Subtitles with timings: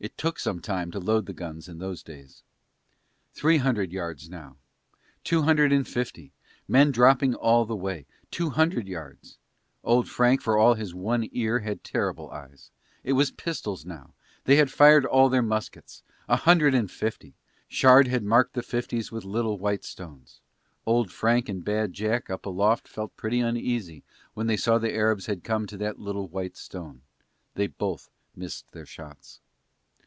[0.00, 2.44] It took some time to load the guns in those days.
[3.34, 4.30] Three hundred yards,
[5.24, 6.30] two hundred and fifty,
[6.68, 9.38] men dropping all the way, two hundred yards;
[9.82, 12.70] Old Frank for all his one ear had terrible eyes;
[13.02, 17.34] it was pistols now, they had fired all their muskets; a hundred and fifty;
[17.66, 20.38] Shard had marked the fifties with little white stones.
[20.86, 24.04] Old Frank and Bad Jack up aloft felt pretty uneasy
[24.34, 27.02] when they saw the Arabs had come to that little white stone,
[27.54, 29.40] they both missed their shots.